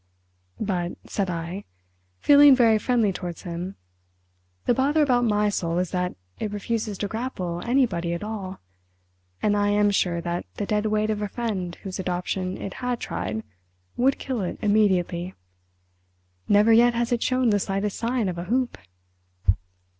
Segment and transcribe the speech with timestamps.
[0.59, 1.63] "But," said I,
[2.21, 3.75] feeling very friendly towards him,
[4.65, 9.69] "the bother about my soul is that it refuses to grapple anybody at all—and I
[9.69, 13.43] am sure that the dead weight of a friend whose adoption it had tried
[13.95, 15.35] would kill it immediately.
[16.49, 18.79] Never yet has it shown the slightest sign of a hoop!"